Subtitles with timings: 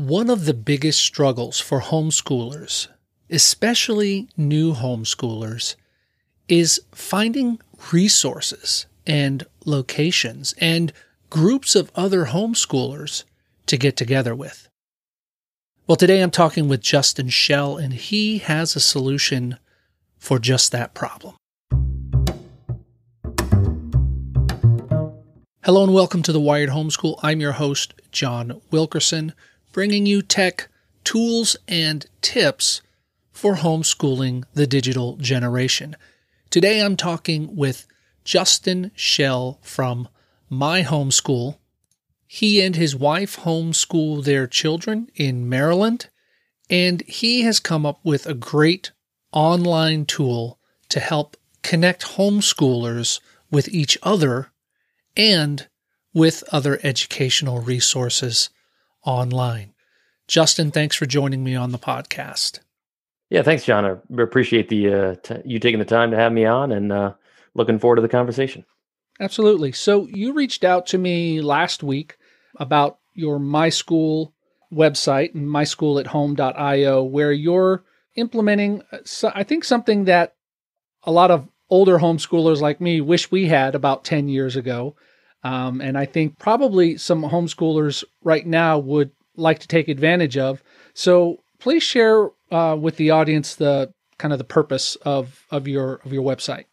[0.00, 2.88] One of the biggest struggles for homeschoolers,
[3.28, 5.74] especially new homeschoolers,
[6.48, 7.60] is finding
[7.92, 10.94] resources and locations and
[11.28, 13.24] groups of other homeschoolers
[13.66, 14.70] to get together with.
[15.86, 19.58] Well, today I'm talking with Justin Shell, and he has a solution
[20.16, 21.34] for just that problem.
[25.62, 27.20] Hello and welcome to the Wired Homeschool.
[27.22, 29.34] I'm your host, John Wilkerson
[29.72, 30.68] bringing you tech,
[31.04, 32.82] tools, and tips
[33.32, 35.96] for homeschooling the digital generation.
[36.50, 37.86] Today I'm talking with
[38.24, 40.08] Justin Shell from
[40.48, 41.58] My Homeschool.
[42.26, 46.08] He and his wife homeschool their children in Maryland,
[46.68, 48.92] and he has come up with a great
[49.32, 50.58] online tool
[50.88, 54.50] to help connect homeschoolers with each other
[55.16, 55.68] and
[56.12, 58.50] with other educational resources
[59.04, 59.74] online.
[60.28, 62.60] Justin, thanks for joining me on the podcast.
[63.30, 63.84] Yeah, thanks, John.
[63.84, 67.14] I appreciate the uh, t- you taking the time to have me on, and uh,
[67.54, 68.64] looking forward to the conversation.
[69.20, 69.72] Absolutely.
[69.72, 72.16] So you reached out to me last week
[72.56, 74.34] about your My School
[74.72, 77.84] website and myschoolathome.io, where you're
[78.16, 80.34] implementing, uh, I think, something that
[81.04, 84.96] a lot of older homeschoolers like me wish we had about 10 years ago.
[85.42, 90.62] Um, and I think probably some homeschoolers right now would like to take advantage of.
[90.94, 96.00] So please share uh, with the audience the kind of the purpose of of your
[96.04, 96.64] of your website.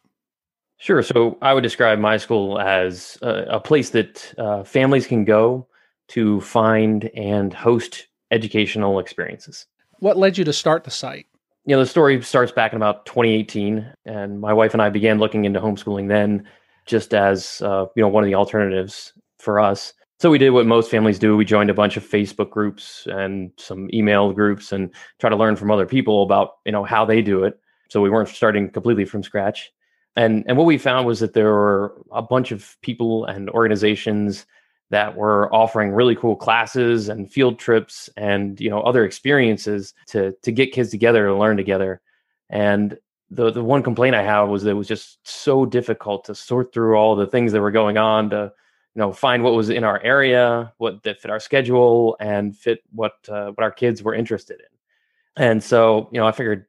[0.79, 1.01] Sure.
[1.01, 5.67] So I would describe my school as a, a place that uh, families can go
[6.09, 9.65] to find and host educational experiences.
[9.99, 11.25] What led you to start the site?
[11.65, 15.17] You know, the story starts back in about 2018, and my wife and I began
[15.17, 16.47] looking into homeschooling then
[16.87, 19.93] just as uh, you know one of the alternatives for us.
[20.19, 21.37] So we did what most families do.
[21.37, 25.55] We joined a bunch of Facebook groups and some email groups and try to learn
[25.55, 27.59] from other people about you know how they do it.
[27.89, 29.71] So we weren't starting completely from scratch.
[30.15, 34.45] And and what we found was that there were a bunch of people and organizations
[34.89, 40.33] that were offering really cool classes and field trips and you know other experiences to
[40.41, 42.01] to get kids together to learn together.
[42.49, 42.97] And
[43.29, 46.73] the the one complaint I have was that it was just so difficult to sort
[46.73, 48.51] through all the things that were going on to
[48.95, 52.79] you know find what was in our area, what that fit our schedule, and fit
[52.91, 55.43] what uh, what our kids were interested in.
[55.43, 56.65] And so you know I figured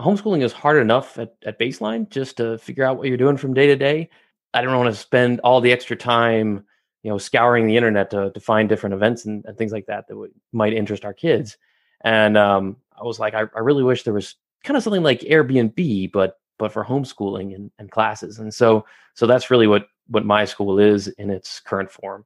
[0.00, 3.54] homeschooling is hard enough at, at baseline just to figure out what you're doing from
[3.54, 4.10] day to day.
[4.54, 6.64] I don't want to spend all the extra time
[7.02, 10.08] you know scouring the internet to, to find different events and, and things like that
[10.08, 11.56] that would, might interest our kids.
[12.04, 15.20] And um, I was like, I, I really wish there was kind of something like
[15.20, 18.38] Airbnb, but but for homeschooling and, and classes.
[18.38, 18.84] And so
[19.14, 22.24] so that's really what what my school is in its current form.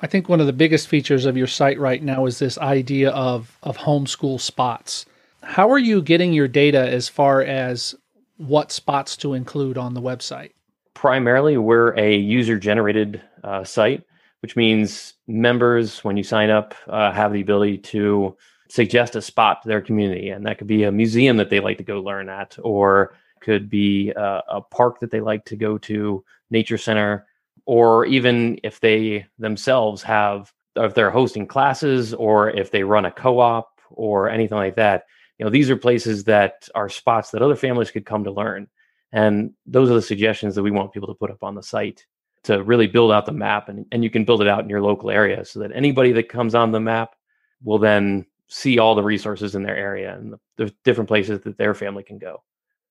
[0.00, 3.10] I think one of the biggest features of your site right now is this idea
[3.10, 5.06] of of homeschool spots.
[5.42, 7.94] How are you getting your data as far as
[8.36, 10.52] what spots to include on the website?
[10.94, 14.04] Primarily, we're a user generated uh, site,
[14.40, 18.36] which means members, when you sign up, uh, have the ability to
[18.72, 21.76] suggest a spot to their community, and that could be a museum that they like
[21.76, 25.76] to go learn at, or could be a, a park that they like to go
[25.76, 27.26] to, nature center,
[27.66, 33.10] or even if they themselves have, if they're hosting classes, or if they run a
[33.10, 35.04] co-op or anything like that.
[35.36, 38.68] You know, these are places that are spots that other families could come to learn.
[39.12, 42.06] And those are the suggestions that we want people to put up on the site
[42.44, 43.68] to really build out the map.
[43.68, 46.30] And, and you can build it out in your local area so that anybody that
[46.30, 47.14] comes on the map
[47.62, 51.56] will then see all the resources in their area and the, the different places that
[51.56, 52.42] their family can go.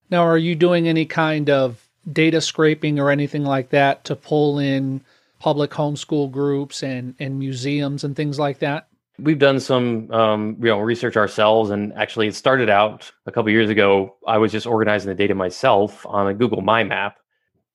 [0.09, 4.57] Now, are you doing any kind of data scraping or anything like that to pull
[4.57, 5.01] in
[5.39, 8.87] public homeschool groups and, and museums and things like that?
[9.19, 13.51] We've done some um, you know research ourselves, and actually, it started out a couple
[13.51, 14.15] years ago.
[14.25, 17.19] I was just organizing the data myself on a Google My Map,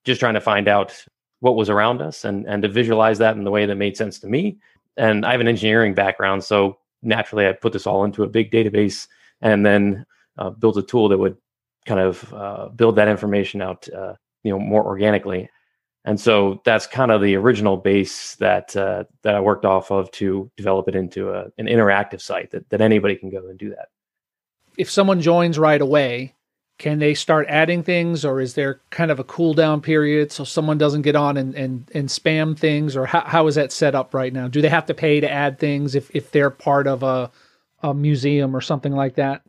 [0.02, 1.04] just trying to find out
[1.38, 4.18] what was around us and and to visualize that in the way that made sense
[4.20, 4.58] to me.
[4.96, 8.50] And I have an engineering background, so naturally I put this all into a big
[8.50, 9.08] database
[9.40, 10.04] and then
[10.38, 11.36] uh, built a tool that would
[11.86, 15.48] kind of uh, build that information out, uh, you know, more organically.
[16.04, 20.10] And so that's kind of the original base that uh, that I worked off of
[20.12, 23.70] to develop it into a, an interactive site that, that anybody can go and do
[23.70, 23.88] that.
[24.78, 26.35] If someone joins right away,
[26.78, 30.44] can they start adding things or is there kind of a cool down period so
[30.44, 33.94] someone doesn't get on and, and, and spam things or how, how is that set
[33.94, 34.46] up right now?
[34.48, 37.30] Do they have to pay to add things if, if they're part of a,
[37.82, 39.42] a museum or something like that?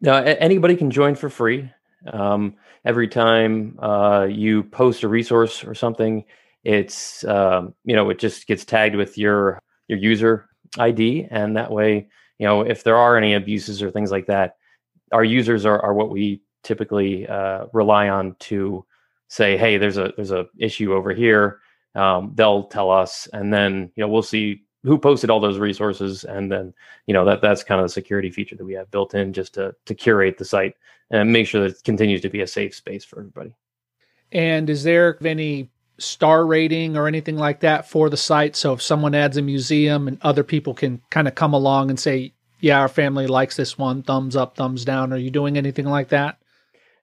[0.00, 1.70] No anybody can join for free.
[2.12, 2.54] Um,
[2.84, 6.24] every time uh, you post a resource or something
[6.64, 10.48] it's um, you know it just gets tagged with your your user
[10.78, 12.08] ID, and that way,
[12.38, 14.56] you know, if there are any abuses or things like that,
[15.14, 18.84] our users are, are what we typically uh, rely on to
[19.28, 21.60] say, hey, there's a there's a issue over here.
[21.94, 26.24] Um, they'll tell us, and then you know we'll see who posted all those resources,
[26.24, 26.74] and then
[27.06, 29.54] you know that that's kind of the security feature that we have built in just
[29.54, 30.74] to to curate the site
[31.10, 33.54] and make sure that it continues to be a safe space for everybody.
[34.32, 38.56] And is there any star rating or anything like that for the site?
[38.56, 42.00] So if someone adds a museum and other people can kind of come along and
[42.00, 42.33] say,
[42.64, 45.12] yeah, our family likes this one, thumbs up, thumbs down.
[45.12, 46.38] Are you doing anything like that?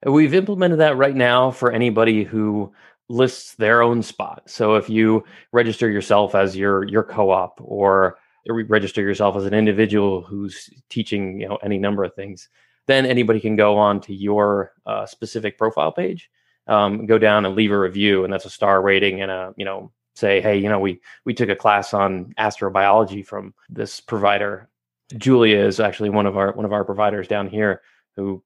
[0.04, 2.74] We've implemented that right now for anybody who
[3.10, 4.42] lists their own spot.
[4.48, 8.18] So if you register yourself as your your co-op or
[8.48, 12.50] register yourself as an individual who's teaching, you know, any number of things,
[12.88, 16.32] then anybody can go on to your uh, specific profile page,
[16.66, 19.66] um, go down and leave a review, and that's a star rating and a you
[19.66, 24.70] know say, hey, you know, we we took a class on astrobiology from this provider.
[25.18, 27.82] Julia is actually one of our one of our providers down here
[28.16, 28.44] who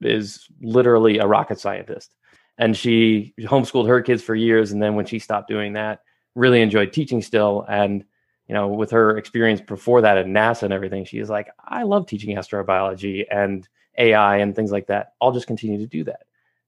[0.00, 2.14] is literally a rocket scientist.
[2.58, 4.72] And she homeschooled her kids for years.
[4.72, 6.00] And then when she stopped doing that,
[6.34, 7.64] really enjoyed teaching still.
[7.68, 8.04] And,
[8.48, 12.06] you know, with her experience before that at NASA and everything, she's like, I love
[12.06, 15.12] teaching astrobiology and AI and things like that.
[15.20, 16.22] I'll just continue to do that.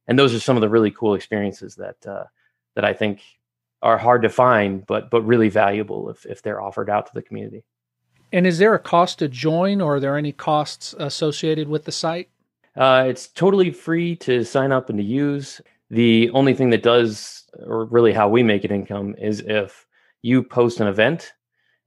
[0.07, 2.25] And those are some of the really cool experiences that uh,
[2.75, 3.23] that I think
[3.83, 7.23] are hard to find, but but really valuable if if they're offered out to the
[7.23, 7.65] community.
[8.33, 11.93] And is there a cost to join, or are there any costs associated with the
[11.93, 12.29] site?
[12.77, 15.61] Uh, it's totally free to sign up and to use.
[15.91, 19.87] The only thing that does, or really how we make an income, is if
[20.23, 21.33] you post an event.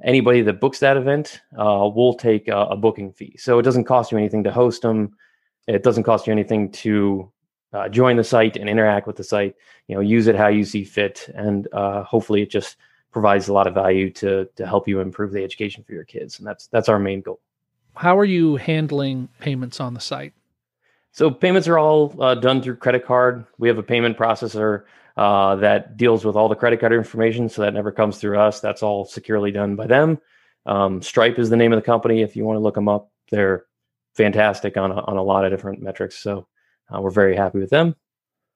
[0.03, 3.37] Anybody that books that event uh, will take a, a, booking fee.
[3.37, 5.15] So it doesn't cost you anything to host them.
[5.67, 7.31] It doesn't cost you anything to
[7.71, 9.55] uh, join the site and interact with the site.
[9.87, 12.75] You know, use it how you see fit, and uh, hopefully, it just
[13.13, 16.39] provides a lot of value to to help you improve the education for your kids.
[16.39, 17.39] And that's that's our main goal.
[17.95, 20.33] How are you handling payments on the site?
[21.11, 23.45] So payments are all uh, done through credit card.
[23.59, 27.61] We have a payment processor uh, that deals with all the credit card information, so
[27.61, 28.59] that never comes through us.
[28.59, 30.19] That's all securely done by them.
[30.65, 32.21] Um, Stripe is the name of the company.
[32.21, 33.65] If you want to look them up, they're
[34.15, 36.17] fantastic on a, on a lot of different metrics.
[36.17, 36.47] So
[36.91, 37.95] uh, we're very happy with them.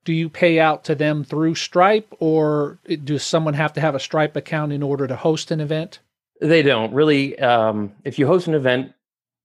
[0.08, 4.00] Do you pay out to them through Stripe, or does someone have to have a
[4.00, 6.00] Stripe account in order to host an event?
[6.40, 7.38] They don't really.
[7.40, 8.94] Um, if you host an event,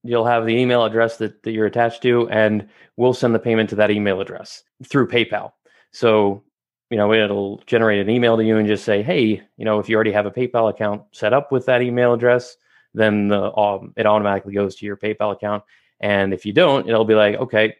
[0.05, 3.71] you'll have the email address that, that you're attached to, and we'll send the payment
[3.71, 5.51] to that email address through PayPal.
[5.91, 6.45] So,
[6.91, 9.89] you know, it'll generate an email to you and just say, hey, you know, if
[9.89, 12.57] you already have a PayPal account set up with that email address,
[12.95, 15.65] then the, um, it automatically goes to your PayPal account.
[15.99, 17.75] And if you don't, it'll be like, okay,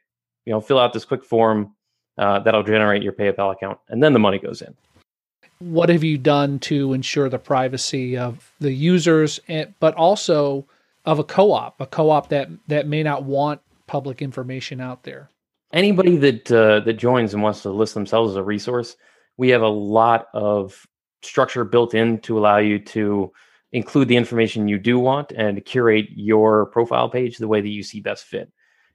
[0.47, 1.77] you know, fill out this quick form
[2.19, 4.75] uh, that'll generate your PayPal account, and then the money goes in.
[5.59, 9.41] What have you done to ensure the privacy of the users,
[9.79, 10.67] but also
[11.05, 15.31] of a co-op, a co-op that that may not want public information out there.
[15.73, 18.97] Anybody that uh, that joins and wants to list themselves as a resource,
[19.37, 20.87] we have a lot of
[21.23, 23.33] structure built in to allow you to
[23.73, 27.83] include the information you do want and curate your profile page the way that you
[27.83, 28.51] see best fit.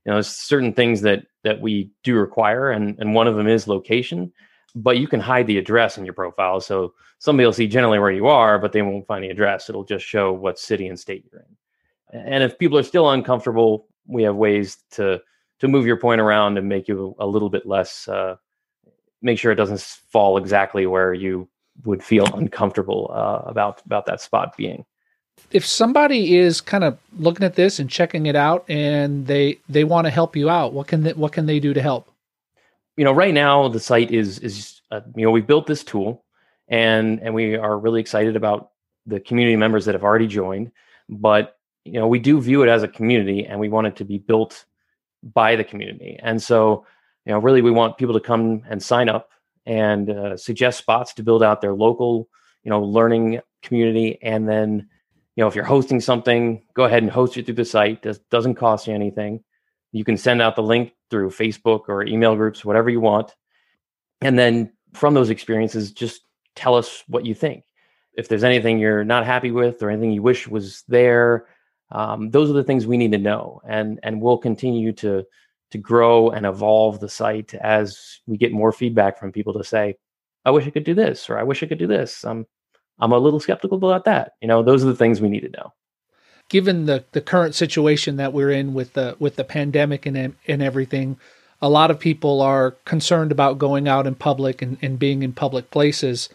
[0.05, 3.47] You know, there's certain things that that we do require, and and one of them
[3.47, 4.31] is location.
[4.75, 8.11] But you can hide the address in your profile, so somebody will see generally where
[8.11, 9.69] you are, but they won't find the address.
[9.69, 12.31] It'll just show what city and state you're in.
[12.31, 15.21] And if people are still uncomfortable, we have ways to
[15.59, 18.07] to move your point around and make you a little bit less.
[18.07, 18.35] Uh,
[19.21, 21.49] make sure it doesn't fall exactly where you
[21.85, 24.85] would feel uncomfortable uh, about about that spot being.
[25.51, 29.83] If somebody is kind of looking at this and checking it out, and they they
[29.83, 32.11] want to help you out, what can they, what can they do to help?
[32.97, 36.23] You know, right now the site is is uh, you know we built this tool,
[36.67, 38.71] and and we are really excited about
[39.05, 40.71] the community members that have already joined.
[41.07, 44.05] But you know we do view it as a community and we want it to
[44.05, 44.65] be built
[45.23, 46.85] by the community and so
[47.25, 49.29] you know really we want people to come and sign up
[49.65, 52.27] and uh, suggest spots to build out their local
[52.63, 54.87] you know learning community and then
[55.37, 58.05] you know if you're hosting something go ahead and host it through the site.
[58.05, 59.41] It doesn't cost you anything.
[59.93, 63.33] You can send out the link through facebook or email groups whatever you want.
[64.19, 66.23] And then from those experiences just
[66.55, 67.63] tell us what you think.
[68.13, 71.47] If there's anything you're not happy with or anything you wish was there
[71.91, 75.23] um, those are the things we need to know, and and we'll continue to
[75.71, 79.95] to grow and evolve the site as we get more feedback from people to say,
[80.45, 82.23] I wish I could do this, or I wish I could do this.
[82.25, 82.45] I'm
[82.99, 84.33] I'm a little skeptical about that.
[84.41, 85.73] You know, those are the things we need to know.
[86.49, 90.61] Given the the current situation that we're in with the with the pandemic and and
[90.61, 91.17] everything,
[91.61, 95.33] a lot of people are concerned about going out in public and, and being in
[95.33, 96.29] public places.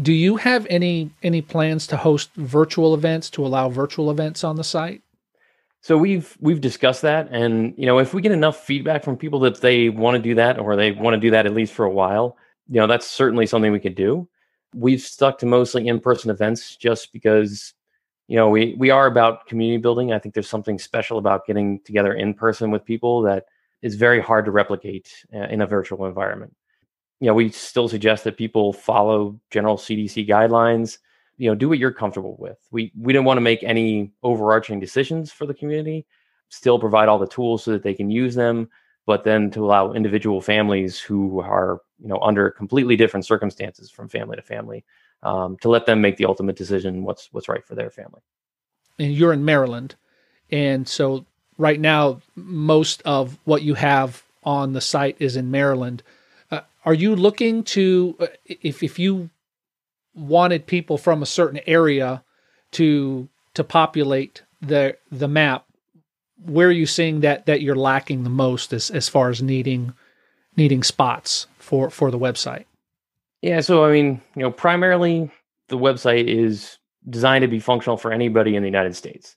[0.00, 4.56] Do you have any any plans to host virtual events to allow virtual events on
[4.56, 5.02] the site?
[5.80, 9.40] So we've we've discussed that, and you know, if we get enough feedback from people
[9.40, 11.84] that they want to do that, or they want to do that at least for
[11.84, 12.36] a while,
[12.68, 14.26] you know, that's certainly something we could do.
[14.74, 17.74] We've stuck to mostly in-person events just because,
[18.28, 20.12] you know, we we are about community building.
[20.12, 23.44] I think there's something special about getting together in person with people that
[23.82, 26.54] is very hard to replicate uh, in a virtual environment
[27.24, 30.98] you know, we still suggest that people follow general CDC guidelines.
[31.38, 32.58] You know, do what you're comfortable with.
[32.70, 36.06] We we didn't want to make any overarching decisions for the community.
[36.50, 38.68] Still provide all the tools so that they can use them,
[39.06, 44.08] but then to allow individual families who are you know under completely different circumstances from
[44.08, 44.84] family to family
[45.22, 48.20] um, to let them make the ultimate decision what's what's right for their family.
[48.98, 49.96] And you're in Maryland,
[50.50, 51.26] and so
[51.58, 56.02] right now most of what you have on the site is in Maryland
[56.84, 59.30] are you looking to uh, if if you
[60.14, 62.22] wanted people from a certain area
[62.72, 65.63] to to populate the the map
[66.44, 69.92] where are you seeing that that you're lacking the most as as far as needing
[70.56, 72.64] needing spots for for the website
[73.42, 75.30] yeah so i mean you know primarily
[75.68, 79.36] the website is designed to be functional for anybody in the united states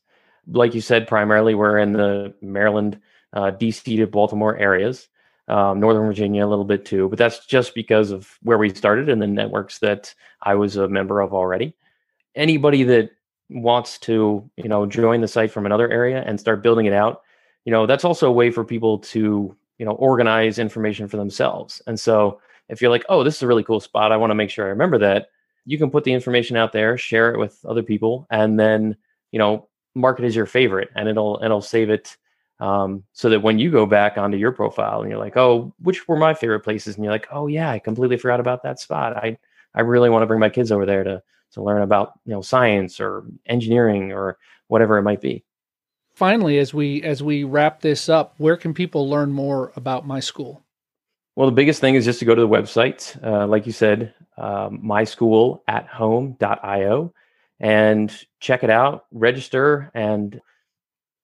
[0.52, 3.00] like you said primarily we're in the maryland
[3.34, 5.10] uh, dc to baltimore areas
[5.48, 9.08] um, Northern Virginia a little bit too, but that's just because of where we started
[9.08, 11.74] and the networks that I was a member of already.
[12.36, 13.12] Anybody that
[13.50, 17.22] wants to, you know, join the site from another area and start building it out,
[17.66, 21.82] you know, that's also a way for people to, you know, organize information for themselves.
[21.88, 22.40] And so
[22.70, 24.66] if you're like, oh, this is a really cool spot, I want to make sure
[24.66, 25.28] I remember that,
[25.66, 28.96] you can put the information out there, share it with other people, and then,
[29.32, 32.16] you know, mark it as your favorite and it'll it'll save it
[32.60, 36.08] um, so that when you go back onto your profile and you're like, oh, which
[36.08, 39.18] were my favorite places, and you're like, oh yeah, I completely forgot about that spot.
[39.18, 39.38] I
[39.76, 41.22] I really want to bring my kids over there to
[41.54, 44.38] to learn about you know science or engineering or
[44.68, 45.46] whatever it might be.
[46.14, 50.20] Finally, as we as we wrap this up, where can people learn more about my
[50.20, 50.64] school?
[51.36, 54.16] Well, the biggest thing is just to go to the website, uh, like you said,
[54.38, 57.14] um, myschoolatHome.io,
[57.60, 60.42] and check it out, register, and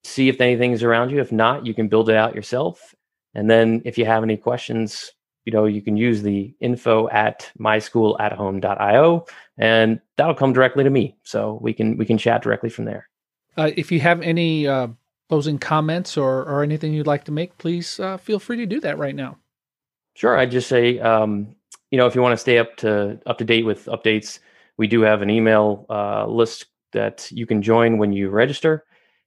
[0.04, 1.20] see if anything's around you.
[1.20, 2.94] If not, you can build it out yourself.
[3.34, 5.10] And then if you have any questions,
[5.44, 9.26] you know, you can use the info at myschoolatHome.io
[9.58, 11.16] and that'll come directly to me.
[11.22, 13.08] So we can we can chat directly from there.
[13.56, 14.88] Uh, if you have any uh,
[15.28, 18.80] closing comments or, or anything you'd like to make, please uh, feel free to do
[18.80, 19.36] that right now.
[20.14, 20.36] Sure.
[20.36, 21.54] I'd just say, um,
[21.90, 24.38] you know, if you want to stay up to up to date with updates,
[24.76, 28.84] we do have an email uh, list that you can join when you register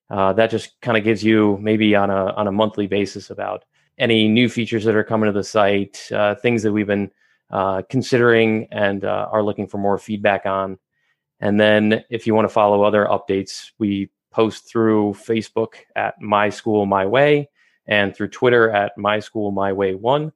[0.10, 3.66] uh, that just kind of gives you maybe on a on a monthly basis about
[3.98, 7.12] any new features that are coming to the site, uh, things that we've been
[7.50, 10.78] uh, considering and uh, are looking for more feedback on.
[11.40, 16.50] And then if you want to follow other updates, we post through Facebook at My
[16.50, 17.50] School My Way
[17.88, 20.32] and through Twitter at My School My Way One,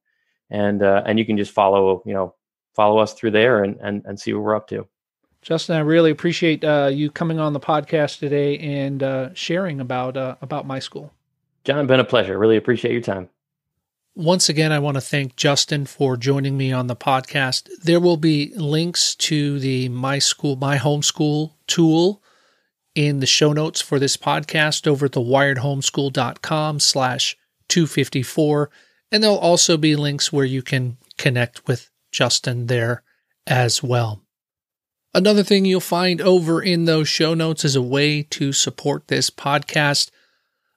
[0.49, 2.35] and uh, and you can just follow you know
[2.75, 4.87] follow us through there and and, and see what we're up to.
[5.41, 10.15] Justin, I really appreciate uh, you coming on the podcast today and uh, sharing about
[10.15, 11.11] uh, about my school.
[11.63, 12.37] John, been a pleasure.
[12.37, 13.29] Really appreciate your time.
[14.15, 17.69] Once again, I want to thank Justin for joining me on the podcast.
[17.81, 22.21] There will be links to the My School, My Homeschool tool
[22.93, 27.37] in the show notes for this podcast over at the wiredhomeschool.com slash
[27.69, 28.69] 254.
[29.13, 33.03] And there'll also be links where you can connect with Justin there
[33.47, 34.21] as well.
[35.13, 39.29] Another thing you'll find over in those show notes is a way to support this
[39.29, 40.11] podcast,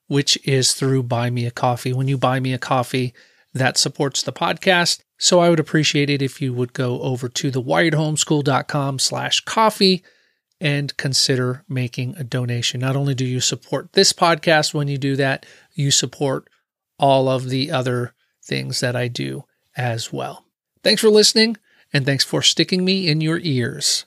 [0.06, 1.92] which is through Buy Me a Coffee.
[1.92, 3.14] When you buy me a coffee,
[3.52, 5.00] that supports the podcast.
[5.18, 10.02] So I would appreciate it if you would go over to the wiredhomeschool.com slash coffee
[10.60, 12.80] and consider making a donation.
[12.80, 16.48] Not only do you support this podcast when you do that, you support
[16.98, 19.44] all of the other things that I do
[19.76, 20.44] as well.
[20.82, 21.56] Thanks for listening
[21.92, 24.04] and thanks for sticking me in your ears.